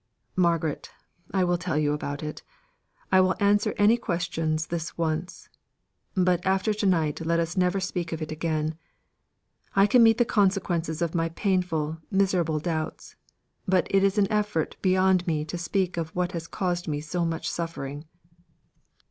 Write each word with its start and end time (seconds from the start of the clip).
Margaret, 0.35 0.89
I 1.31 1.43
will 1.43 1.59
tell 1.59 1.77
you 1.77 1.93
about 1.93 2.23
it. 2.23 2.41
I 3.11 3.21
will 3.21 3.35
answer 3.39 3.75
any 3.77 3.97
questions 3.97 4.65
this 4.65 4.97
once, 4.97 5.47
but 6.15 6.43
after 6.43 6.73
to 6.73 6.85
night 6.87 7.23
let 7.23 7.39
us 7.39 7.55
never 7.55 7.79
speak 7.79 8.11
of 8.11 8.19
it 8.19 8.31
again. 8.31 8.73
I 9.75 9.85
can 9.85 10.01
meet 10.01 10.17
the 10.17 10.25
consequences 10.25 11.03
of 11.03 11.13
my 11.13 11.29
painful, 11.29 11.99
miserable 12.09 12.57
doubts; 12.57 13.15
but 13.67 13.85
it 13.91 14.03
is 14.03 14.17
an 14.17 14.27
effort 14.31 14.75
beyond 14.81 15.27
me 15.27 15.45
to 15.45 15.55
speak 15.55 15.97
of 15.97 16.09
what 16.15 16.31
has 16.31 16.47
caused 16.47 16.87
me 16.87 16.99
so 16.99 17.23
much 17.23 17.47
suffering." 17.47 18.05